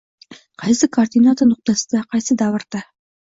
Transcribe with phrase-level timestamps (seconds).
[0.63, 2.85] qaysi koordinata nuqtasida, qaysi davrda